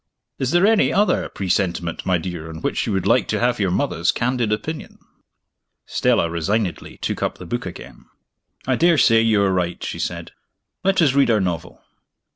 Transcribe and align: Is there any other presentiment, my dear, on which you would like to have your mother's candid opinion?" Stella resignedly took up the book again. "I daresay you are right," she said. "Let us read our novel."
Is 0.39 0.49
there 0.49 0.65
any 0.65 0.91
other 0.91 1.29
presentiment, 1.29 2.07
my 2.07 2.17
dear, 2.17 2.49
on 2.49 2.61
which 2.61 2.87
you 2.87 2.93
would 2.93 3.05
like 3.05 3.27
to 3.27 3.39
have 3.39 3.59
your 3.59 3.69
mother's 3.69 4.11
candid 4.11 4.51
opinion?" 4.51 4.97
Stella 5.85 6.27
resignedly 6.27 6.97
took 6.97 7.21
up 7.21 7.37
the 7.37 7.45
book 7.45 7.67
again. 7.67 8.05
"I 8.65 8.77
daresay 8.77 9.21
you 9.21 9.43
are 9.43 9.53
right," 9.53 9.83
she 9.83 9.99
said. 9.99 10.31
"Let 10.83 11.03
us 11.03 11.13
read 11.13 11.29
our 11.29 11.39
novel." 11.39 11.83